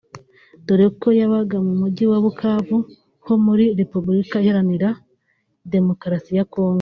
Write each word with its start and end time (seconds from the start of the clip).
dore 0.65 0.87
ko 1.01 1.07
yabaga 1.19 1.57
mu 1.67 1.73
mujyi 1.81 2.05
wa 2.11 2.19
Bukavu 2.23 2.77
ho 3.25 3.33
muri 3.45 3.65
Repubulika 3.79 4.35
iharanira 4.43 4.89
Demokarasi 5.73 6.31
ya 6.39 6.45
Congo 6.53 6.69